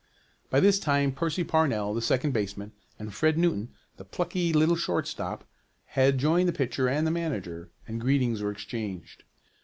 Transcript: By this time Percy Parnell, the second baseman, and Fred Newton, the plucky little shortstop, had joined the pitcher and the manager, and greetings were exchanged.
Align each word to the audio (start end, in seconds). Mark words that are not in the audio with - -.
By 0.49 0.59
this 0.59 0.79
time 0.79 1.11
Percy 1.11 1.43
Parnell, 1.43 1.93
the 1.93 2.01
second 2.01 2.31
baseman, 2.31 2.71
and 2.97 3.13
Fred 3.13 3.37
Newton, 3.37 3.69
the 3.97 4.03
plucky 4.03 4.51
little 4.51 4.75
shortstop, 4.75 5.43
had 5.85 6.17
joined 6.17 6.49
the 6.49 6.53
pitcher 6.53 6.89
and 6.89 7.05
the 7.05 7.11
manager, 7.11 7.69
and 7.87 8.01
greetings 8.01 8.41
were 8.41 8.49
exchanged. 8.51 9.23